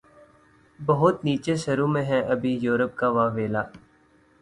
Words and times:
بہت 0.79 1.23
نیچے 1.25 1.55
سروں 1.63 1.87
میں 1.87 2.03
ہے 2.05 2.21
ابھی 2.31 2.57
یورپ 2.61 2.95
کا 2.99 3.07
واویلا 3.15 3.63